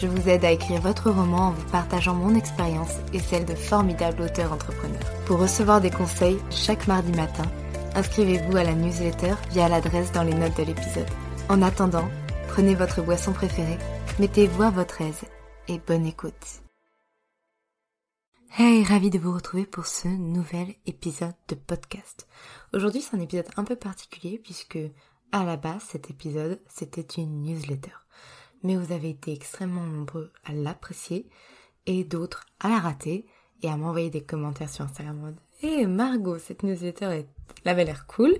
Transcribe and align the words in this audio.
je 0.00 0.06
vous 0.06 0.28
aide 0.28 0.44
à 0.44 0.50
écrire 0.50 0.80
votre 0.80 1.10
roman 1.10 1.48
en 1.48 1.50
vous 1.52 1.70
partageant 1.70 2.14
mon 2.14 2.34
expérience 2.34 2.94
et 3.12 3.18
celle 3.18 3.46
de 3.46 3.54
formidables 3.54 4.22
auteurs 4.22 4.52
entrepreneurs. 4.52 5.12
Pour 5.24 5.40
recevoir 5.40 5.80
des 5.80 5.90
conseils 5.90 6.38
chaque 6.50 6.86
mardi 6.86 7.12
matin, 7.12 7.50
inscrivez-vous 7.94 8.56
à 8.56 8.64
la 8.64 8.74
newsletter 8.74 9.34
via 9.50 9.68
l'adresse 9.68 10.12
dans 10.12 10.22
les 10.22 10.34
notes 10.34 10.56
de 10.56 10.64
l'épisode. 10.64 11.08
En 11.48 11.62
attendant, 11.62 12.08
prenez 12.48 12.74
votre 12.74 13.02
boisson 13.02 13.32
préférée, 13.32 13.78
mettez-vous 14.18 14.62
à 14.62 14.70
votre 14.70 15.00
aise 15.00 15.22
et 15.68 15.78
bonne 15.78 16.06
écoute. 16.06 16.62
Hey, 18.58 18.84
ravi 18.84 19.10
de 19.10 19.18
vous 19.18 19.34
retrouver 19.34 19.66
pour 19.66 19.86
ce 19.86 20.08
nouvel 20.08 20.74
épisode 20.86 21.34
de 21.48 21.54
podcast. 21.54 22.26
Aujourd'hui, 22.72 23.02
c'est 23.02 23.16
un 23.16 23.20
épisode 23.20 23.48
un 23.56 23.64
peu 23.64 23.76
particulier 23.76 24.40
puisque 24.42 24.78
à 25.32 25.44
la 25.44 25.56
base, 25.56 25.82
cet 25.82 26.10
épisode, 26.10 26.60
c'était 26.68 27.20
une 27.20 27.42
newsletter. 27.42 27.92
Mais 28.66 28.74
vous 28.74 28.90
avez 28.90 29.10
été 29.10 29.32
extrêmement 29.32 29.86
nombreux 29.86 30.32
à 30.44 30.52
l'apprécier 30.52 31.30
et 31.86 32.02
d'autres 32.02 32.46
à 32.58 32.68
la 32.68 32.80
rater 32.80 33.24
et 33.62 33.68
à 33.68 33.76
m'envoyer 33.76 34.10
des 34.10 34.24
commentaires 34.24 34.68
sur 34.68 34.84
Instagram 34.84 35.16
mode 35.16 35.36
hey 35.62 35.86
Margot, 35.86 36.40
cette 36.40 36.64
newsletter, 36.64 37.04
elle 37.04 37.70
avait 37.70 37.84
l'air 37.84 38.08
cool. 38.08 38.36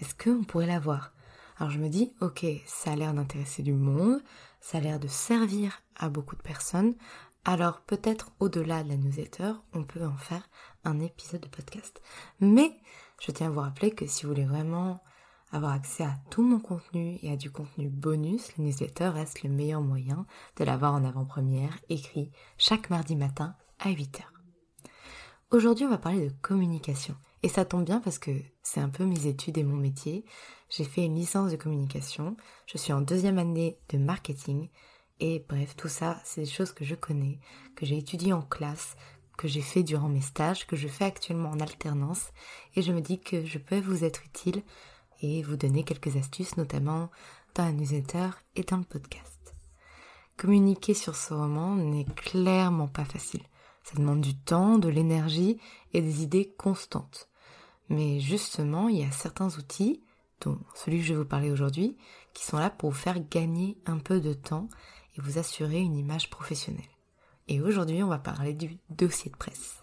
Est-ce 0.00 0.14
qu'on 0.14 0.44
pourrait 0.44 0.64
la 0.66 0.80
voir? 0.80 1.12
Alors 1.58 1.70
je 1.70 1.78
me 1.78 1.90
dis, 1.90 2.14
ok, 2.22 2.46
ça 2.64 2.92
a 2.92 2.96
l'air 2.96 3.12
d'intéresser 3.12 3.62
du 3.62 3.74
monde, 3.74 4.22
ça 4.62 4.78
a 4.78 4.80
l'air 4.80 4.98
de 4.98 5.08
servir 5.08 5.82
à 5.94 6.08
beaucoup 6.08 6.36
de 6.36 6.42
personnes, 6.42 6.94
alors 7.44 7.82
peut-être 7.82 8.32
au-delà 8.40 8.82
de 8.82 8.88
la 8.88 8.96
newsletter, 8.96 9.52
on 9.74 9.84
peut 9.84 10.06
en 10.06 10.16
faire 10.16 10.48
un 10.84 11.00
épisode 11.00 11.42
de 11.42 11.48
podcast. 11.48 12.00
Mais 12.40 12.78
je 13.20 13.30
tiens 13.30 13.48
à 13.48 13.50
vous 13.50 13.60
rappeler 13.60 13.90
que 13.90 14.06
si 14.06 14.22
vous 14.22 14.30
voulez 14.30 14.46
vraiment 14.46 15.02
avoir 15.52 15.72
accès 15.72 16.04
à 16.04 16.16
tout 16.30 16.42
mon 16.42 16.60
contenu 16.60 17.18
et 17.22 17.32
à 17.32 17.36
du 17.36 17.50
contenu 17.50 17.88
bonus, 17.88 18.56
la 18.56 18.64
newsletter 18.64 19.08
reste 19.08 19.42
le 19.42 19.50
meilleur 19.50 19.80
moyen 19.80 20.26
de 20.56 20.64
l'avoir 20.64 20.94
en 20.94 21.04
avant-première, 21.04 21.78
écrit 21.88 22.30
chaque 22.58 22.90
mardi 22.90 23.16
matin 23.16 23.54
à 23.78 23.90
8h. 23.90 24.22
Aujourd'hui, 25.50 25.86
on 25.86 25.90
va 25.90 25.98
parler 25.98 26.28
de 26.28 26.34
communication. 26.42 27.16
Et 27.42 27.48
ça 27.48 27.64
tombe 27.64 27.84
bien 27.84 28.00
parce 28.00 28.18
que 28.18 28.30
c'est 28.62 28.80
un 28.80 28.90
peu 28.90 29.04
mes 29.04 29.26
études 29.26 29.58
et 29.58 29.64
mon 29.64 29.76
métier. 29.76 30.24
J'ai 30.68 30.84
fait 30.84 31.06
une 31.06 31.16
licence 31.16 31.50
de 31.50 31.56
communication, 31.56 32.36
je 32.66 32.78
suis 32.78 32.92
en 32.92 33.00
deuxième 33.00 33.38
année 33.38 33.78
de 33.88 33.98
marketing 33.98 34.68
et 35.20 35.44
bref, 35.48 35.76
tout 35.76 35.88
ça, 35.88 36.18
c'est 36.24 36.42
des 36.42 36.46
choses 36.46 36.72
que 36.72 36.84
je 36.84 36.94
connais, 36.94 37.38
que 37.76 37.84
j'ai 37.84 37.98
étudiées 37.98 38.32
en 38.32 38.40
classe, 38.40 38.96
que 39.36 39.48
j'ai 39.48 39.60
fait 39.60 39.82
durant 39.82 40.08
mes 40.08 40.22
stages, 40.22 40.66
que 40.66 40.76
je 40.76 40.88
fais 40.88 41.04
actuellement 41.04 41.50
en 41.50 41.60
alternance, 41.60 42.30
et 42.74 42.82
je 42.82 42.92
me 42.92 43.00
dis 43.00 43.20
que 43.20 43.44
je 43.44 43.58
peux 43.58 43.80
vous 43.80 44.04
être 44.04 44.24
utile 44.24 44.62
et 45.22 45.42
vous 45.42 45.56
donner 45.56 45.84
quelques 45.84 46.16
astuces, 46.16 46.56
notamment 46.56 47.10
dans 47.54 47.64
la 47.64 47.72
newsletter 47.72 48.30
et 48.56 48.62
dans 48.62 48.78
le 48.78 48.84
podcast. 48.84 49.54
Communiquer 50.36 50.94
sur 50.94 51.16
ce 51.16 51.34
roman 51.34 51.76
n'est 51.76 52.06
clairement 52.16 52.88
pas 52.88 53.04
facile. 53.04 53.42
Ça 53.84 53.96
demande 53.96 54.20
du 54.20 54.34
temps, 54.34 54.78
de 54.78 54.88
l'énergie 54.88 55.58
et 55.92 56.00
des 56.00 56.22
idées 56.22 56.54
constantes. 56.56 57.28
Mais 57.88 58.20
justement, 58.20 58.88
il 58.88 58.98
y 58.98 59.04
a 59.04 59.10
certains 59.10 59.54
outils, 59.58 60.00
dont 60.40 60.58
celui 60.74 60.98
que 60.98 61.04
je 61.04 61.12
vais 61.12 61.18
vous 61.18 61.26
parler 61.26 61.50
aujourd'hui, 61.50 61.96
qui 62.32 62.44
sont 62.44 62.56
là 62.56 62.70
pour 62.70 62.90
vous 62.90 62.96
faire 62.96 63.20
gagner 63.28 63.76
un 63.84 63.98
peu 63.98 64.20
de 64.20 64.32
temps 64.32 64.68
et 65.16 65.20
vous 65.20 65.38
assurer 65.38 65.80
une 65.80 65.96
image 65.96 66.30
professionnelle. 66.30 66.84
Et 67.48 67.60
aujourd'hui, 67.60 68.02
on 68.02 68.08
va 68.08 68.18
parler 68.18 68.54
du 68.54 68.78
dossier 68.90 69.30
de 69.30 69.36
presse. 69.36 69.82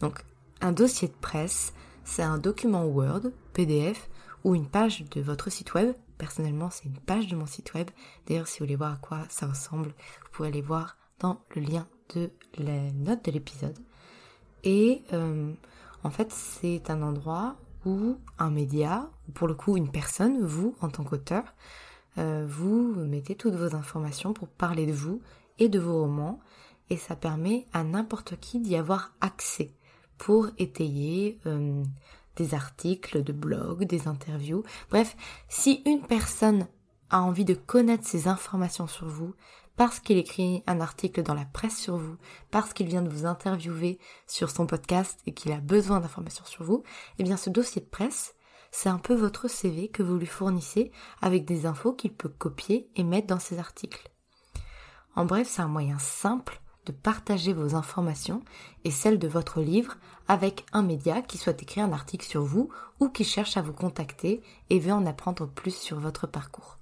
Donc, 0.00 0.24
un 0.60 0.72
dossier 0.72 1.08
de 1.08 1.14
presse, 1.20 1.74
c'est 2.04 2.22
un 2.22 2.38
document 2.38 2.84
Word, 2.84 3.32
PDF 3.52 4.08
ou 4.44 4.54
une 4.54 4.66
page 4.66 5.04
de 5.10 5.20
votre 5.20 5.50
site 5.50 5.74
web. 5.74 5.92
Personnellement, 6.18 6.70
c'est 6.70 6.84
une 6.84 6.98
page 6.98 7.26
de 7.26 7.36
mon 7.36 7.46
site 7.46 7.74
web. 7.74 7.88
D'ailleurs, 8.26 8.48
si 8.48 8.58
vous 8.58 8.66
voulez 8.66 8.76
voir 8.76 8.92
à 8.92 8.96
quoi 8.96 9.20
ça 9.28 9.46
ressemble, 9.46 9.88
vous 9.88 10.30
pouvez 10.32 10.48
aller 10.48 10.62
voir 10.62 10.96
dans 11.18 11.40
le 11.54 11.62
lien 11.62 11.86
de 12.14 12.30
la 12.58 12.90
note 12.92 13.24
de 13.24 13.30
l'épisode. 13.30 13.78
Et 14.64 15.02
euh, 15.12 15.52
en 16.04 16.10
fait, 16.10 16.30
c'est 16.32 16.90
un 16.90 17.02
endroit 17.02 17.56
où 17.84 18.16
un 18.38 18.50
média, 18.50 19.10
pour 19.34 19.48
le 19.48 19.54
coup 19.54 19.76
une 19.76 19.90
personne, 19.90 20.44
vous 20.44 20.76
en 20.80 20.88
tant 20.88 21.04
qu'auteur, 21.04 21.44
euh, 22.18 22.46
vous 22.48 22.94
mettez 22.94 23.34
toutes 23.34 23.54
vos 23.54 23.74
informations 23.74 24.32
pour 24.32 24.48
parler 24.48 24.86
de 24.86 24.92
vous 24.92 25.20
et 25.58 25.68
de 25.68 25.78
vos 25.78 26.02
romans 26.02 26.40
et 26.90 26.96
ça 26.96 27.16
permet 27.16 27.66
à 27.72 27.84
n'importe 27.84 28.38
qui 28.38 28.60
d'y 28.60 28.76
avoir 28.76 29.14
accès 29.20 29.72
pour 30.18 30.48
étayer 30.58 31.38
euh, 31.46 31.82
des 32.36 32.54
articles 32.54 33.22
de 33.22 33.32
blog, 33.32 33.84
des 33.84 34.08
interviews. 34.08 34.62
Bref, 34.90 35.16
si 35.48 35.82
une 35.86 36.02
personne 36.02 36.66
a 37.10 37.20
envie 37.20 37.44
de 37.44 37.54
connaître 37.54 38.06
ces 38.06 38.28
informations 38.28 38.86
sur 38.86 39.06
vous, 39.06 39.34
parce 39.76 40.00
qu'il 40.00 40.18
écrit 40.18 40.62
un 40.66 40.80
article 40.80 41.22
dans 41.22 41.34
la 41.34 41.44
presse 41.44 41.78
sur 41.78 41.96
vous, 41.96 42.16
parce 42.50 42.72
qu'il 42.72 42.86
vient 42.86 43.02
de 43.02 43.08
vous 43.08 43.26
interviewer 43.26 43.98
sur 44.26 44.50
son 44.50 44.66
podcast 44.66 45.20
et 45.26 45.32
qu'il 45.32 45.52
a 45.52 45.60
besoin 45.60 46.00
d'informations 46.00 46.44
sur 46.44 46.64
vous, 46.64 46.82
eh 47.18 47.22
bien 47.22 47.36
ce 47.36 47.50
dossier 47.50 47.80
de 47.80 47.86
presse, 47.86 48.34
c'est 48.70 48.88
un 48.88 48.98
peu 48.98 49.14
votre 49.14 49.48
CV 49.48 49.88
que 49.88 50.02
vous 50.02 50.16
lui 50.16 50.26
fournissez 50.26 50.92
avec 51.20 51.44
des 51.44 51.66
infos 51.66 51.92
qu'il 51.92 52.14
peut 52.14 52.30
copier 52.30 52.90
et 52.96 53.04
mettre 53.04 53.26
dans 53.26 53.40
ses 53.40 53.58
articles. 53.58 54.10
En 55.14 55.26
bref, 55.26 55.48
c'est 55.50 55.62
un 55.62 55.68
moyen 55.68 55.98
simple 55.98 56.61
de 56.86 56.92
partager 56.92 57.52
vos 57.52 57.74
informations 57.74 58.42
et 58.84 58.90
celles 58.90 59.18
de 59.18 59.28
votre 59.28 59.60
livre 59.60 59.96
avec 60.28 60.66
un 60.72 60.82
média 60.82 61.22
qui 61.22 61.38
souhaite 61.38 61.62
écrire 61.62 61.84
un 61.84 61.92
article 61.92 62.26
sur 62.26 62.42
vous 62.42 62.70
ou 63.00 63.08
qui 63.08 63.24
cherche 63.24 63.56
à 63.56 63.62
vous 63.62 63.72
contacter 63.72 64.42
et 64.70 64.78
veut 64.78 64.92
en 64.92 65.06
apprendre 65.06 65.46
plus 65.46 65.74
sur 65.74 66.00
votre 66.00 66.26
parcours. 66.26 66.78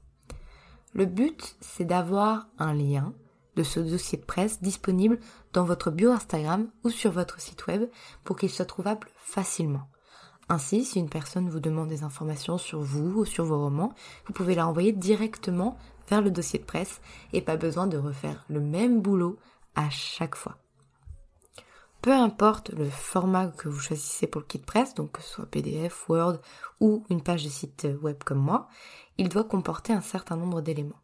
Le 0.93 1.05
but, 1.05 1.57
c'est 1.61 1.85
d'avoir 1.85 2.49
un 2.59 2.75
lien 2.75 3.13
de 3.57 3.63
ce 3.63 3.81
dossier 3.81 4.19
de 4.19 4.25
presse 4.25 4.63
disponible 4.63 5.19
dans 5.53 5.65
votre 5.65 5.91
bio 5.91 6.11
Instagram 6.11 6.69
ou 6.85 6.91
sur 6.91 7.13
votre 7.13 7.41
site 7.41 7.67
web 7.67 7.89
pour 8.25 8.37
qu'il 8.37 8.51
soit 8.51 8.65
trouvable 8.65 9.09
facilement. 9.17 9.89
Ainsi, 10.49 10.85
si 10.85 10.99
une 10.99 11.09
personne 11.09 11.49
vous 11.49 11.61
demande 11.61 11.89
des 11.89 12.03
informations 12.03 12.59
sur 12.59 12.81
vous 12.81 13.21
ou 13.21 13.25
sur 13.25 13.45
vos 13.45 13.61
romans, 13.61 13.93
vous 14.27 14.33
pouvez 14.33 14.57
la 14.57 14.67
envoyer 14.67 14.93
directement 14.93 15.79
vers 16.09 16.23
le 16.23 16.31
dossier 16.33 16.59
de 16.59 16.65
presse 16.65 17.01
et 17.33 17.41
pas 17.41 17.57
besoin 17.57 17.87
de 17.87 17.97
refaire 17.97 18.45
le 18.49 18.61
même 18.61 19.01
boulot 19.01 19.39
à 19.75 19.91
chaque 19.91 20.35
fois. 20.35 20.59
Peu 22.03 22.13
importe 22.13 22.71
le 22.71 22.89
format 22.89 23.49
que 23.49 23.69
vous 23.69 23.79
choisissez 23.79 24.27
pour 24.27 24.41
le 24.41 24.47
kit 24.47 24.59
presse, 24.59 24.95
donc 24.95 25.13
que 25.13 25.23
ce 25.23 25.29
soit 25.29 25.47
PDF, 25.47 26.09
Word 26.09 26.39
ou 26.81 27.05
une 27.11 27.23
page 27.23 27.45
de 27.45 27.51
site 27.51 27.87
web 28.01 28.17
comme 28.25 28.39
moi, 28.39 28.69
il 29.19 29.29
doit 29.29 29.45
comporter 29.45 29.93
un 29.93 30.01
certain 30.01 30.37
nombre 30.37 30.63
d'éléments. 30.63 31.03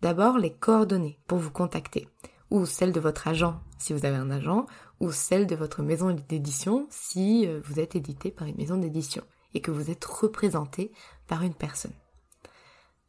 D'abord, 0.00 0.38
les 0.38 0.52
coordonnées 0.52 1.18
pour 1.26 1.38
vous 1.38 1.50
contacter. 1.50 2.08
ou 2.50 2.64
celle 2.64 2.92
de 2.92 3.00
votre 3.00 3.26
agent 3.26 3.60
si 3.78 3.92
vous 3.92 4.04
avez 4.06 4.16
un 4.16 4.30
agent, 4.30 4.66
ou 5.00 5.12
celle 5.12 5.46
de 5.46 5.56
votre 5.56 5.82
maison 5.82 6.12
d'édition 6.12 6.86
si 6.90 7.46
euh, 7.46 7.60
vous 7.64 7.80
êtes 7.80 7.96
édité 7.96 8.30
par 8.30 8.46
une 8.46 8.56
maison 8.56 8.76
d'édition 8.76 9.22
et 9.54 9.60
que 9.60 9.70
vous 9.70 9.90
êtes 9.90 10.04
représenté 10.04 10.92
par 11.26 11.42
une 11.42 11.54
personne. 11.54 11.92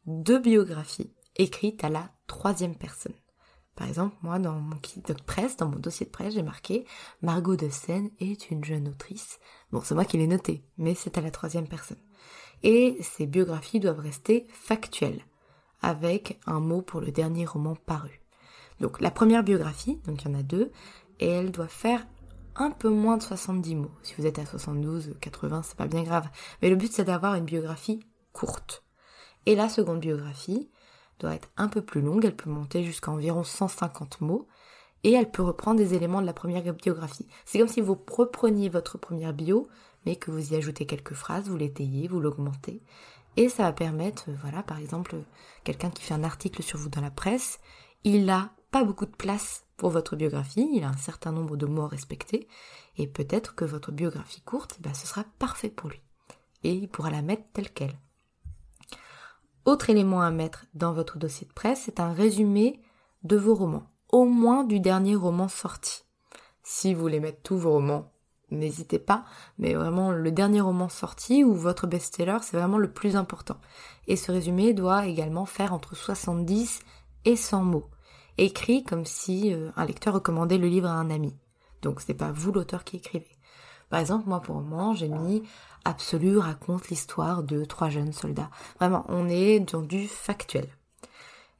Deux 0.06 0.38
biographies 0.38 1.12
écrites 1.36 1.84
à 1.84 1.88
la 1.88 2.10
troisième 2.26 2.76
personne. 2.76 3.14
Par 3.78 3.86
exemple, 3.86 4.16
moi, 4.22 4.40
dans 4.40 4.54
mon 4.54 4.74
dans 5.56 5.68
mon 5.68 5.78
dossier 5.78 6.04
de 6.04 6.10
presse, 6.10 6.34
j'ai 6.34 6.42
marqué 6.42 6.84
Margot 7.22 7.54
de 7.54 7.68
Seine 7.68 8.10
est 8.18 8.50
une 8.50 8.64
jeune 8.64 8.88
autrice. 8.88 9.38
Bon, 9.70 9.80
c'est 9.84 9.94
moi 9.94 10.04
qui 10.04 10.18
l'ai 10.18 10.26
noté, 10.26 10.64
mais 10.78 10.96
c'est 10.96 11.16
à 11.16 11.20
la 11.20 11.30
troisième 11.30 11.68
personne. 11.68 12.02
Et 12.64 12.98
ces 13.02 13.26
biographies 13.26 13.78
doivent 13.78 14.00
rester 14.00 14.48
factuelles, 14.50 15.22
avec 15.80 16.40
un 16.44 16.58
mot 16.58 16.82
pour 16.82 17.00
le 17.00 17.12
dernier 17.12 17.46
roman 17.46 17.76
paru. 17.76 18.20
Donc, 18.80 19.00
la 19.00 19.12
première 19.12 19.44
biographie, 19.44 20.00
donc 20.06 20.24
il 20.24 20.28
y 20.28 20.34
en 20.34 20.40
a 20.40 20.42
deux, 20.42 20.72
et 21.20 21.28
elle 21.28 21.52
doit 21.52 21.68
faire 21.68 22.04
un 22.56 22.72
peu 22.72 22.88
moins 22.88 23.16
de 23.16 23.22
70 23.22 23.76
mots. 23.76 23.92
Si 24.02 24.12
vous 24.18 24.26
êtes 24.26 24.40
à 24.40 24.44
72, 24.46 25.14
80, 25.20 25.62
c'est 25.62 25.76
pas 25.76 25.86
bien 25.86 26.02
grave. 26.02 26.28
Mais 26.62 26.68
le 26.68 26.74
but, 26.74 26.92
c'est 26.92 27.04
d'avoir 27.04 27.36
une 27.36 27.44
biographie 27.44 28.00
courte. 28.32 28.82
Et 29.46 29.54
la 29.54 29.68
seconde 29.68 30.00
biographie, 30.00 30.68
doit 31.18 31.34
être 31.34 31.48
un 31.56 31.68
peu 31.68 31.82
plus 31.82 32.00
longue, 32.00 32.24
elle 32.24 32.36
peut 32.36 32.50
monter 32.50 32.84
jusqu'à 32.84 33.10
environ 33.10 33.44
150 33.44 34.20
mots, 34.20 34.46
et 35.04 35.12
elle 35.12 35.30
peut 35.30 35.42
reprendre 35.42 35.78
des 35.78 35.94
éléments 35.94 36.20
de 36.20 36.26
la 36.26 36.32
première 36.32 36.74
biographie. 36.74 37.26
C'est 37.44 37.58
comme 37.58 37.68
si 37.68 37.80
vous 37.80 37.98
repreniez 38.10 38.68
votre 38.68 38.98
première 38.98 39.32
bio, 39.32 39.68
mais 40.06 40.16
que 40.16 40.30
vous 40.30 40.52
y 40.52 40.56
ajoutez 40.56 40.86
quelques 40.86 41.14
phrases, 41.14 41.48
vous 41.48 41.56
l'étayez, 41.56 42.08
vous 42.08 42.20
l'augmentez, 42.20 42.82
et 43.36 43.48
ça 43.48 43.64
va 43.64 43.72
permettre, 43.72 44.24
voilà, 44.42 44.62
par 44.62 44.78
exemple, 44.78 45.16
quelqu'un 45.64 45.90
qui 45.90 46.02
fait 46.02 46.14
un 46.14 46.24
article 46.24 46.62
sur 46.62 46.78
vous 46.78 46.88
dans 46.88 47.00
la 47.00 47.10
presse, 47.10 47.60
il 48.04 48.24
n'a 48.24 48.52
pas 48.70 48.84
beaucoup 48.84 49.06
de 49.06 49.14
place 49.14 49.64
pour 49.76 49.90
votre 49.90 50.16
biographie, 50.16 50.68
il 50.74 50.82
a 50.82 50.88
un 50.88 50.96
certain 50.96 51.30
nombre 51.30 51.56
de 51.56 51.66
mots 51.66 51.84
à 51.84 51.88
respecter, 51.88 52.48
et 52.96 53.06
peut-être 53.06 53.54
que 53.54 53.64
votre 53.64 53.92
biographie 53.92 54.40
courte, 54.40 54.76
eh 54.78 54.82
ben, 54.82 54.92
ce 54.92 55.06
sera 55.06 55.24
parfait 55.38 55.70
pour 55.70 55.88
lui. 55.88 56.02
Et 56.64 56.72
il 56.72 56.88
pourra 56.88 57.10
la 57.10 57.22
mettre 57.22 57.44
telle 57.52 57.70
qu'elle. 57.70 57.96
Autre 59.68 59.90
élément 59.90 60.22
à 60.22 60.30
mettre 60.30 60.64
dans 60.72 60.94
votre 60.94 61.18
dossier 61.18 61.46
de 61.46 61.52
presse, 61.52 61.82
c'est 61.84 62.00
un 62.00 62.10
résumé 62.10 62.80
de 63.22 63.36
vos 63.36 63.54
romans, 63.54 63.86
au 64.10 64.24
moins 64.24 64.64
du 64.64 64.80
dernier 64.80 65.14
roman 65.14 65.46
sorti. 65.46 66.04
Si 66.62 66.94
vous 66.94 67.02
voulez 67.02 67.20
mettre 67.20 67.42
tous 67.42 67.58
vos 67.58 67.72
romans, 67.72 68.10
n'hésitez 68.50 68.98
pas, 68.98 69.26
mais 69.58 69.74
vraiment 69.74 70.10
le 70.10 70.32
dernier 70.32 70.62
roman 70.62 70.88
sorti 70.88 71.44
ou 71.44 71.52
votre 71.52 71.86
best-seller, 71.86 72.38
c'est 72.40 72.56
vraiment 72.56 72.78
le 72.78 72.90
plus 72.90 73.14
important. 73.14 73.60
Et 74.06 74.16
ce 74.16 74.32
résumé 74.32 74.72
doit 74.72 75.04
également 75.04 75.44
faire 75.44 75.74
entre 75.74 75.94
70 75.94 76.80
et 77.26 77.36
100 77.36 77.62
mots, 77.62 77.90
écrit 78.38 78.84
comme 78.84 79.04
si 79.04 79.52
euh, 79.52 79.68
un 79.76 79.84
lecteur 79.84 80.14
recommandait 80.14 80.56
le 80.56 80.68
livre 80.68 80.88
à 80.88 80.94
un 80.94 81.10
ami. 81.10 81.36
Donc 81.82 82.00
c'est 82.00 82.14
pas 82.14 82.32
vous 82.32 82.52
l'auteur 82.52 82.84
qui 82.84 82.96
écrivez. 82.96 83.37
Par 83.90 84.00
exemple, 84.00 84.28
moi 84.28 84.40
pour 84.40 84.56
moment, 84.56 84.94
j'ai 84.94 85.08
mis 85.08 85.42
Absolu 85.84 86.38
raconte 86.38 86.88
l'histoire 86.88 87.42
de 87.42 87.64
trois 87.64 87.88
jeunes 87.88 88.12
soldats. 88.12 88.50
Vraiment, 88.78 89.04
on 89.08 89.28
est 89.28 89.60
dans 89.60 89.80
du 89.80 90.06
factuel. 90.06 90.68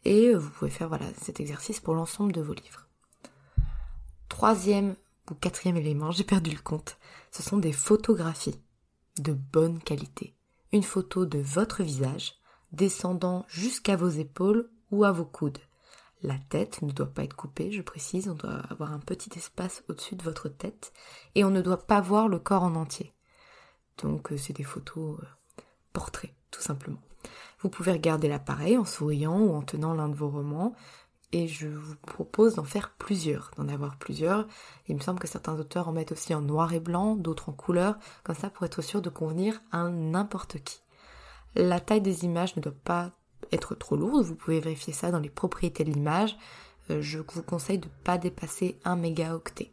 Et 0.05 0.35
vous 0.35 0.51
pouvez 0.51 0.71
faire 0.71 0.89
voilà 0.89 1.07
cet 1.21 1.41
exercice 1.41 1.81
pour 1.81 1.95
l'ensemble 1.95 2.33
de 2.33 2.43
vos 2.43 2.53
livres. 2.53 2.87
Troisième 4.29 4.97
ou 5.31 5.35
quatrième 5.35 5.77
élément, 5.77 6.11
j'ai 6.11 6.25
perdu 6.25 6.51
le 6.51 6.61
compte. 6.63 6.99
Ce 7.31 7.43
sont 7.43 7.59
des 7.59 7.73
photographies 7.73 8.61
de 9.19 9.33
bonne 9.33 9.81
qualité. 9.81 10.35
Une 10.73 10.83
photo 10.83 11.27
de 11.27 11.39
votre 11.39 11.83
visage 11.83 12.35
descendant 12.73 13.47
jusqu'à 13.49 13.97
vos 13.97 14.09
épaules 14.09 14.69
ou 14.91 15.05
à 15.05 15.13
vos 15.13 15.25
coudes. 15.25 15.59
La 16.23 16.39
tête 16.39 16.83
ne 16.83 16.91
doit 16.91 17.07
pas 17.07 17.23
être 17.23 17.37
coupée, 17.37 17.71
je 17.71 17.83
précise, 17.83 18.29
on 18.29 18.35
doit 18.35 18.61
avoir 18.71 18.93
un 18.93 18.99
petit 18.99 19.31
espace 19.37 19.85
au-dessus 19.89 20.17
de 20.17 20.25
votre 20.25 20.49
tête 20.49 20.93
et 21.35 21.45
on 21.45 21.51
ne 21.51 21.61
doit 21.61 21.87
pas 21.87 22.01
voir 22.01 22.29
le 22.29 22.41
corps 22.41 22.65
en 22.65 22.75
entier. 22.75 23.15
Donc 24.03 24.33
euh, 24.33 24.37
c'est 24.37 24.53
des 24.53 24.65
photos 24.65 25.21
euh, 25.21 25.63
portraits, 25.93 26.35
tout 26.51 26.61
simplement. 26.61 27.01
Vous 27.61 27.69
pouvez 27.69 27.93
regarder 27.93 28.29
l'appareil 28.29 28.77
en 28.77 28.85
souriant 28.85 29.39
ou 29.39 29.55
en 29.55 29.63
tenant 29.63 29.95
l'un 29.95 30.09
de 30.09 30.17
vos 30.17 30.29
romans 30.29 30.75
et 31.33 31.47
je 31.47 31.69
vous 31.69 31.97
propose 31.97 32.55
d'en 32.55 32.65
faire 32.65 32.95
plusieurs, 32.99 33.51
d'en 33.57 33.69
avoir 33.69 33.97
plusieurs. 33.99 34.47
Il 34.87 34.97
me 34.97 35.01
semble 35.01 35.21
que 35.21 35.29
certains 35.29 35.59
auteurs 35.59 35.89
en 35.89 35.93
mettent 35.93 36.13
aussi 36.13 36.35
en 36.35 36.41
noir 36.41 36.73
et 36.73 36.81
blanc, 36.81 37.17
d'autres 37.17 37.51
en 37.51 37.53
couleur, 37.53 37.99
comme 38.25 38.37
ça 38.37 38.51
pour 38.51 38.65
être 38.65 38.83
sûr 38.83 39.03
de 39.03 39.11
convenir 39.11 39.61
à 39.71 39.89
n'importe 39.89 40.63
qui. 40.65 40.81
La 41.55 41.81
taille 41.81 42.01
des 42.01 42.25
images 42.25 42.57
ne 42.57 42.63
doit 42.63 42.73
pas 42.85 43.13
être 43.53 43.75
trop 43.75 43.97
lourde, 43.97 44.25
vous 44.25 44.35
pouvez 44.35 44.61
vérifier 44.61 44.93
ça 44.93 45.11
dans 45.11 45.19
les 45.19 45.31
propriétés 45.31 45.85
de 45.85 45.93
l'image. 45.93 46.37
Euh, 46.91 47.03
je 47.03 47.19
vous 47.19 47.43
conseille 47.43 47.79
de 47.79 47.87
ne 47.87 48.05
pas 48.05 48.19
dépasser 48.19 48.79
1 48.85 48.97
mégaoctet. 48.97 49.73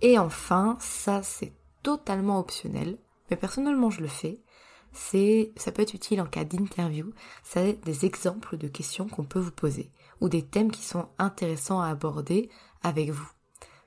Et 0.00 0.18
enfin, 0.18 0.76
ça 0.80 1.22
c'est 1.22 1.52
totalement 1.82 2.38
optionnel, 2.38 2.98
mais 3.30 3.36
personnellement 3.36 3.90
je 3.90 4.00
le 4.00 4.08
fais. 4.08 4.40
C'est, 4.92 5.52
ça 5.56 5.70
peut 5.70 5.82
être 5.82 5.94
utile 5.94 6.20
en 6.20 6.26
cas 6.26 6.44
d'interview. 6.44 7.12
C'est 7.42 7.84
des 7.84 8.06
exemples 8.06 8.56
de 8.56 8.68
questions 8.68 9.06
qu'on 9.06 9.24
peut 9.24 9.38
vous 9.38 9.52
poser 9.52 9.90
ou 10.20 10.28
des 10.28 10.42
thèmes 10.42 10.70
qui 10.70 10.82
sont 10.82 11.08
intéressants 11.18 11.80
à 11.80 11.88
aborder 11.88 12.48
avec 12.82 13.10
vous. 13.10 13.30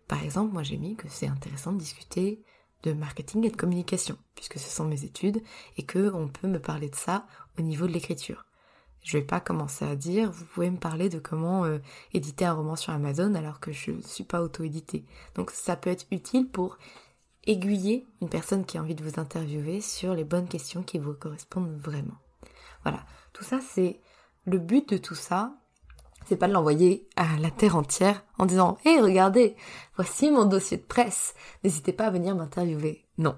Par 0.08 0.24
exemple, 0.24 0.54
moi 0.54 0.64
j'ai 0.64 0.78
mis 0.78 0.96
que 0.96 1.08
c'est 1.10 1.28
intéressant 1.28 1.74
de 1.74 1.80
discuter 1.80 2.42
de 2.84 2.94
marketing 2.94 3.46
et 3.46 3.50
de 3.50 3.56
communication, 3.56 4.18
puisque 4.36 4.60
ce 4.60 4.70
sont 4.70 4.86
mes 4.86 5.04
études, 5.04 5.42
et 5.78 5.84
que 5.84 6.12
on 6.14 6.28
peut 6.28 6.48
me 6.48 6.60
parler 6.60 6.90
de 6.90 6.96
ça 6.96 7.26
au 7.60 7.62
niveau 7.62 7.88
de 7.88 7.92
l'écriture. 7.92 8.46
Je 9.04 9.18
vais 9.18 9.24
pas 9.24 9.40
commencer 9.40 9.86
à 9.86 9.96
dire, 9.96 10.32
vous 10.32 10.46
pouvez 10.46 10.70
me 10.70 10.78
parler 10.78 11.10
de 11.10 11.20
comment 11.20 11.66
euh, 11.66 11.80
éditer 12.14 12.46
un 12.46 12.54
roman 12.54 12.76
sur 12.76 12.94
Amazon 12.94 13.34
alors 13.34 13.60
que 13.60 13.72
je 13.72 13.92
ne 13.92 14.02
suis 14.02 14.24
pas 14.24 14.42
auto-édité. 14.42 15.06
Donc 15.36 15.52
ça 15.52 15.76
peut 15.76 15.90
être 15.90 16.06
utile 16.12 16.48
pour 16.48 16.78
aiguiller 17.46 18.06
une 18.22 18.30
personne 18.30 18.66
qui 18.66 18.78
a 18.78 18.82
envie 18.82 18.96
de 18.96 19.04
vous 19.04 19.20
interviewer 19.20 19.82
sur 19.82 20.14
les 20.14 20.24
bonnes 20.24 20.48
questions 20.48 20.84
qui 20.84 21.00
vous 21.00 21.14
correspondent 21.14 21.80
vraiment. 21.82 22.18
Voilà, 22.84 23.04
tout 23.34 23.44
ça 23.44 23.60
c'est 23.62 24.00
le 24.46 24.60
but 24.60 24.90
de 24.90 24.98
tout 24.98 25.16
ça, 25.16 25.54
c'est 26.28 26.36
pas 26.36 26.48
de 26.48 26.54
l'envoyer 26.54 27.08
à 27.16 27.38
la 27.38 27.50
terre 27.50 27.76
entière 27.76 28.24
en 28.38 28.46
disant 28.46 28.78
"Hé, 28.86 29.00
regardez, 29.00 29.56
voici 29.96 30.30
mon 30.30 30.46
dossier 30.46 30.78
de 30.78 30.84
presse, 30.84 31.34
n'hésitez 31.64 31.94
pas 31.94 32.08
à 32.08 32.12
venir 32.12 32.36
m'interviewer." 32.36 33.06
Non, 33.18 33.36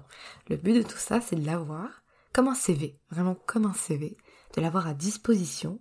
le 0.48 0.56
but 0.56 0.74
de 0.74 0.82
tout 0.82 0.98
ça, 0.98 1.20
c'est 1.20 1.36
de 1.36 1.46
l'avoir 1.46 2.02
comme 2.32 2.48
un 2.48 2.54
CV, 2.54 2.98
vraiment 3.10 3.36
comme 3.46 3.64
un 3.64 3.74
CV, 3.74 4.16
de 4.54 4.60
l'avoir 4.60 4.86
à 4.86 4.94
disposition, 4.94 5.80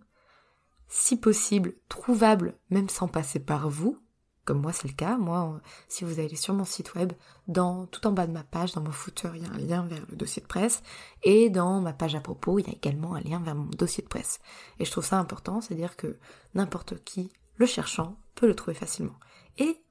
si 0.87 1.17
possible 1.17 1.73
trouvable 1.89 2.57
même 2.69 2.89
sans 2.89 3.07
passer 3.07 3.39
par 3.39 3.69
vous, 3.69 3.99
comme 4.45 4.61
moi 4.61 4.73
c'est 4.73 4.87
le 4.87 4.93
cas. 4.93 5.17
Moi, 5.17 5.61
si 5.87 6.03
vous 6.03 6.19
allez 6.19 6.35
sur 6.35 6.53
mon 6.53 6.65
site 6.65 6.95
web, 6.95 7.13
dans 7.47 7.87
tout 7.87 8.05
en 8.07 8.11
bas 8.11 8.27
de 8.27 8.31
ma 8.31 8.43
page, 8.43 8.73
dans 8.73 8.81
mon 8.81 8.91
footer, 8.91 9.29
il 9.35 9.43
y 9.43 9.45
a 9.45 9.51
un 9.51 9.57
lien 9.57 9.85
vers 9.85 10.05
le 10.09 10.15
dossier 10.15 10.41
de 10.41 10.47
presse, 10.47 10.83
et 11.23 11.49
dans 11.49 11.79
ma 11.81 11.93
page 11.93 12.15
à 12.15 12.19
propos, 12.19 12.59
il 12.59 12.67
y 12.67 12.69
a 12.69 12.73
également 12.73 13.15
un 13.15 13.21
lien 13.21 13.39
vers 13.39 13.55
mon 13.55 13.65
dossier 13.65 14.03
de 14.03 14.09
presse. 14.09 14.39
Et 14.79 14.85
je 14.85 14.91
trouve 14.91 15.05
ça 15.05 15.17
important, 15.17 15.61
c'est-à-dire 15.61 15.95
que 15.95 16.17
n'importe 16.55 17.03
qui, 17.03 17.31
le 17.55 17.65
cherchant, 17.65 18.17
peut 18.35 18.47
le 18.47 18.55
trouver 18.55 18.75
facilement. 18.75 19.17
Et 19.57 19.81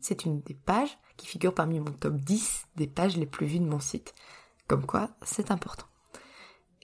c'est 0.00 0.24
une 0.24 0.40
des 0.42 0.54
pages 0.54 0.96
qui 1.16 1.26
figure 1.26 1.54
parmi 1.54 1.80
mon 1.80 1.92
top 1.92 2.14
10 2.14 2.66
des 2.76 2.86
pages 2.86 3.16
les 3.16 3.26
plus 3.26 3.46
vues 3.46 3.58
de 3.58 3.66
mon 3.66 3.80
site. 3.80 4.14
Comme 4.68 4.86
quoi, 4.86 5.10
c'est 5.22 5.50
important. 5.50 5.87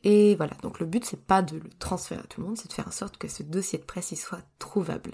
Et 0.04 0.34
voilà, 0.36 0.52
donc 0.62 0.80
le 0.80 0.86
but 0.86 1.04
c'est 1.04 1.20
pas 1.20 1.40
de 1.40 1.56
le 1.56 1.70
transférer 1.78 2.20
à 2.20 2.26
tout 2.26 2.42
le 2.42 2.46
monde, 2.46 2.58
c'est 2.58 2.68
de 2.68 2.74
faire 2.74 2.86
en 2.86 2.92
sorte 2.92 3.16
que 3.16 3.26
ce 3.26 3.42
dossier 3.42 3.78
de 3.78 3.84
presse 3.84 4.12
il 4.12 4.16
soit 4.16 4.42
trouvable. 4.58 5.12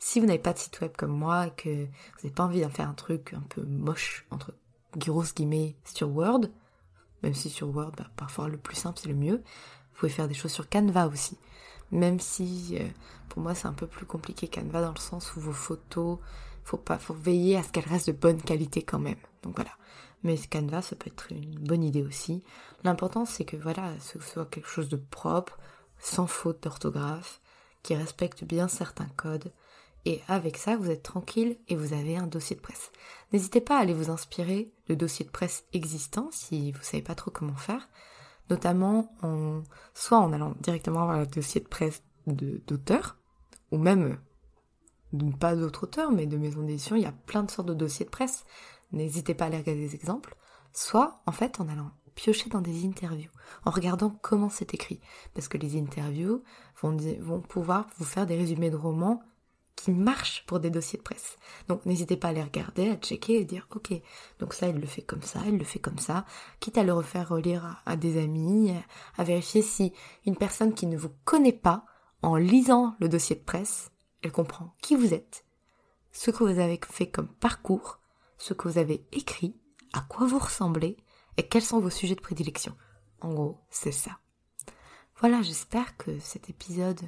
Si 0.00 0.18
vous 0.18 0.26
n'avez 0.26 0.40
pas 0.40 0.52
de 0.52 0.58
site 0.58 0.80
web 0.80 0.92
comme 0.96 1.16
moi 1.16 1.48
que 1.50 1.68
vous 1.70 2.22
n'avez 2.24 2.34
pas 2.34 2.44
envie 2.44 2.60
d'en 2.60 2.68
faire 2.68 2.88
un 2.88 2.94
truc 2.94 3.32
un 3.34 3.44
peu 3.48 3.62
moche, 3.62 4.26
entre 4.32 4.52
grosses 4.96 5.32
guillemets, 5.32 5.76
sur 5.84 6.10
Word, 6.10 6.46
même 7.22 7.34
si 7.34 7.48
sur 7.48 7.74
Word, 7.74 7.92
bah, 7.96 8.10
parfois 8.16 8.48
le 8.48 8.58
plus 8.58 8.74
simple 8.74 8.98
c'est 9.00 9.08
le 9.08 9.14
mieux, 9.14 9.36
vous 9.36 10.00
pouvez 10.00 10.12
faire 10.12 10.28
des 10.28 10.34
choses 10.34 10.52
sur 10.52 10.68
Canva 10.68 11.06
aussi. 11.06 11.38
Même 11.92 12.18
si 12.18 12.76
euh, 12.80 12.88
pour 13.28 13.42
moi 13.42 13.54
c'est 13.54 13.68
un 13.68 13.72
peu 13.72 13.86
plus 13.86 14.06
compliqué 14.06 14.48
Canva 14.48 14.82
dans 14.82 14.92
le 14.92 14.98
sens 14.98 15.36
où 15.36 15.40
vos 15.40 15.52
photos, 15.52 16.18
faut 16.64 16.76
pas, 16.76 16.98
faut 16.98 17.14
veiller 17.14 17.58
à 17.58 17.62
ce 17.62 17.70
qu'elles 17.70 17.88
restent 17.88 18.08
de 18.08 18.12
bonne 18.12 18.42
qualité 18.42 18.82
quand 18.82 18.98
même. 18.98 19.14
Donc 19.46 19.54
voilà. 19.56 19.70
Mais 20.22 20.36
Canva, 20.50 20.82
ça 20.82 20.96
peut 20.96 21.08
être 21.08 21.30
une 21.30 21.54
bonne 21.60 21.84
idée 21.84 22.02
aussi. 22.02 22.42
L'important 22.82 23.24
c'est 23.24 23.44
que 23.44 23.56
voilà, 23.56 23.92
ce 24.00 24.18
soit 24.18 24.46
quelque 24.46 24.68
chose 24.68 24.88
de 24.88 24.96
propre, 24.96 25.56
sans 25.98 26.26
faute 26.26 26.62
d'orthographe, 26.62 27.40
qui 27.82 27.94
respecte 27.94 28.44
bien 28.44 28.66
certains 28.66 29.08
codes, 29.16 29.52
et 30.04 30.20
avec 30.28 30.56
ça, 30.56 30.76
vous 30.76 30.90
êtes 30.90 31.02
tranquille 31.02 31.58
et 31.66 31.74
vous 31.74 31.92
avez 31.92 32.16
un 32.16 32.28
dossier 32.28 32.54
de 32.54 32.60
presse. 32.60 32.92
N'hésitez 33.32 33.60
pas 33.60 33.76
à 33.76 33.80
aller 33.80 33.92
vous 33.92 34.10
inspirer 34.10 34.70
de 34.88 34.94
dossiers 34.94 35.24
de 35.24 35.30
presse 35.30 35.64
existants 35.72 36.28
si 36.30 36.70
vous 36.70 36.82
savez 36.82 37.02
pas 37.02 37.16
trop 37.16 37.32
comment 37.32 37.56
faire, 37.56 37.88
notamment 38.48 39.16
en, 39.22 39.62
soit 39.94 40.18
en 40.18 40.32
allant 40.32 40.54
directement 40.60 41.06
voir 41.06 41.18
le 41.18 41.26
dossier 41.26 41.60
de 41.60 41.68
presse 41.68 42.04
d'auteur, 42.26 43.16
ou 43.72 43.78
même 43.78 44.18
pas 45.40 45.56
d'autres 45.56 45.84
auteurs, 45.84 46.12
mais 46.12 46.26
de 46.26 46.36
maisons 46.36 46.62
d'édition, 46.62 46.94
il 46.94 47.02
y 47.02 47.06
a 47.06 47.12
plein 47.12 47.42
de 47.42 47.50
sortes 47.50 47.68
de 47.68 47.74
dossiers 47.74 48.04
de 48.04 48.10
presse. 48.10 48.44
N'hésitez 48.92 49.34
pas 49.34 49.44
à 49.44 49.46
aller 49.48 49.58
regarder 49.58 49.88
des 49.88 49.94
exemples. 49.94 50.36
Soit, 50.72 51.22
en 51.26 51.32
fait, 51.32 51.60
en 51.60 51.68
allant 51.68 51.90
piocher 52.14 52.48
dans 52.48 52.62
des 52.62 52.84
interviews, 52.86 53.30
en 53.64 53.70
regardant 53.70 54.10
comment 54.22 54.48
c'est 54.48 54.74
écrit. 54.74 55.00
Parce 55.34 55.48
que 55.48 55.58
les 55.58 55.78
interviews 55.78 56.42
vont, 56.80 56.96
vont 57.20 57.40
pouvoir 57.40 57.86
vous 57.98 58.04
faire 58.04 58.26
des 58.26 58.36
résumés 58.36 58.70
de 58.70 58.76
romans 58.76 59.22
qui 59.76 59.90
marchent 59.92 60.44
pour 60.46 60.58
des 60.58 60.70
dossiers 60.70 60.98
de 60.98 61.04
presse. 61.04 61.36
Donc 61.68 61.84
n'hésitez 61.86 62.16
pas 62.16 62.28
à 62.28 62.32
les 62.32 62.42
regarder, 62.42 62.88
à 62.88 62.96
checker 62.96 63.36
et 63.36 63.44
dire 63.44 63.68
ok, 63.74 63.92
donc 64.40 64.54
ça 64.54 64.68
il 64.68 64.76
le 64.76 64.86
fait 64.86 65.02
comme 65.02 65.22
ça, 65.22 65.40
il 65.46 65.58
le 65.58 65.64
fait 65.64 65.78
comme 65.78 65.98
ça, 65.98 66.24
quitte 66.58 66.78
à 66.78 66.82
le 66.82 66.94
refaire 66.94 67.28
relire 67.28 67.82
à, 67.84 67.96
des 67.96 68.18
amis, 68.18 68.72
à 69.18 69.24
vérifier 69.24 69.62
si 69.62 69.92
une 70.24 70.36
personne 70.36 70.72
qui 70.72 70.86
ne 70.86 70.96
vous 70.96 71.12
connaît 71.24 71.52
pas, 71.52 71.84
en 72.22 72.36
lisant 72.36 72.96
le 72.98 73.08
dossier 73.08 73.36
de 73.36 73.44
presse, 73.44 73.90
elle 74.22 74.32
comprend 74.32 74.74
qui 74.80 74.96
vous 74.96 75.12
êtes, 75.12 75.44
ce 76.10 76.30
que 76.30 76.42
vous 76.42 76.58
avez 76.58 76.80
fait 76.90 77.10
comme 77.10 77.28
parcours, 77.28 78.00
ce 78.38 78.54
que 78.54 78.68
vous 78.68 78.78
avez 78.78 79.06
écrit, 79.12 79.54
à 79.92 80.00
quoi 80.00 80.26
vous 80.26 80.38
ressemblez 80.38 80.96
et 81.36 81.46
quels 81.46 81.62
sont 81.62 81.80
vos 81.80 81.90
sujets 81.90 82.14
de 82.14 82.20
prédilection. 82.20 82.76
En 83.20 83.32
gros, 83.32 83.60
c'est 83.70 83.92
ça. 83.92 84.18
Voilà, 85.20 85.42
j'espère 85.42 85.96
que 85.96 86.18
cet 86.18 86.50
épisode 86.50 87.00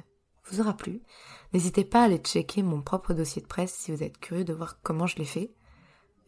vous 0.45 0.61
aura 0.61 0.75
plu. 0.75 1.01
N'hésitez 1.53 1.85
pas 1.85 2.01
à 2.01 2.05
aller 2.05 2.17
checker 2.17 2.63
mon 2.63 2.81
propre 2.81 3.13
dossier 3.13 3.41
de 3.41 3.47
presse 3.47 3.73
si 3.73 3.91
vous 3.91 4.03
êtes 4.03 4.19
curieux 4.19 4.43
de 4.43 4.53
voir 4.53 4.81
comment 4.81 5.07
je 5.07 5.17
l'ai 5.17 5.25
fait. 5.25 5.53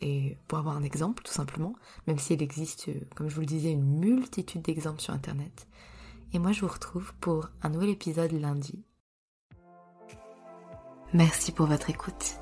Et 0.01 0.37
pour 0.47 0.57
avoir 0.57 0.77
un 0.77 0.83
exemple, 0.83 1.23
tout 1.23 1.31
simplement, 1.31 1.75
même 2.07 2.17
s'il 2.17 2.41
existe, 2.41 2.89
comme 3.15 3.29
je 3.29 3.35
vous 3.35 3.41
le 3.41 3.47
disais, 3.47 3.71
une 3.71 3.99
multitude 3.99 4.61
d'exemples 4.61 5.01
sur 5.01 5.13
Internet. 5.13 5.67
Et 6.33 6.39
moi, 6.39 6.51
je 6.51 6.61
vous 6.61 6.71
retrouve 6.71 7.13
pour 7.19 7.49
un 7.61 7.69
nouvel 7.69 7.89
épisode 7.89 8.31
lundi. 8.31 8.83
Merci 11.13 11.51
pour 11.51 11.67
votre 11.67 11.89
écoute. 11.89 12.41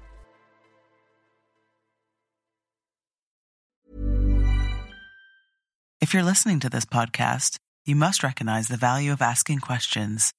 If 6.01 6.15
you're 6.15 6.23
listening 6.23 6.59
to 6.61 6.69
this 6.69 6.83
podcast, 6.83 7.57
you 7.85 7.95
must 7.95 8.23
recognize 8.23 8.67
the 8.67 8.75
value 8.75 9.11
of 9.11 9.21
asking 9.21 9.59
questions. 9.59 10.33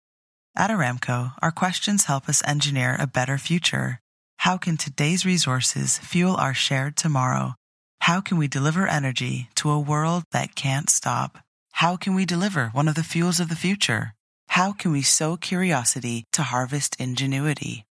At 0.57 0.71
Aramco, 0.71 1.35
our 1.41 1.53
questions 1.53 2.07
help 2.07 2.29
us 2.29 2.43
engineer 2.45 2.97
a 2.99 3.07
better 3.07 3.39
future. 3.39 4.01
How 4.39 4.57
can 4.57 4.77
today's 4.77 5.25
resources 5.25 5.99
fuel 5.99 6.35
our 6.35 6.53
shared 6.53 6.97
tomorrow? 6.97 7.55
How 8.01 8.21
can 8.21 8.39
we 8.39 8.49
deliver 8.49 8.89
energy 8.89 9.49
to 9.55 9.71
a 9.71 9.79
world 9.79 10.25
that 10.33 10.57
can't 10.57 10.91
stop? 10.91 11.39
How 11.71 11.97
can 11.97 12.17
we 12.17 12.27
deliver 12.27 12.71
one 12.71 12.89
of 12.89 12.97
the 12.97 13.05
fuels 13.05 13.39
of 13.39 13.49
the 13.49 13.55
future? 13.55 14.15
How 14.49 14.73
can 14.73 14.91
we 14.91 15.03
sow 15.03 15.37
curiosity 15.37 16.25
to 16.33 16.43
harvest 16.43 16.97
ingenuity? 16.99 17.85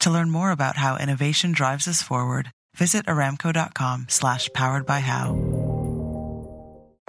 To 0.00 0.10
learn 0.10 0.30
more 0.30 0.50
about 0.50 0.76
how 0.76 0.98
innovation 0.98 1.52
drives 1.52 1.88
us 1.88 2.02
forward, 2.02 2.52
visit 2.76 3.06
aramco.com 3.06 4.06
slash 4.10 4.50
powered 4.52 4.84
by 4.84 5.00
how. 5.00 5.49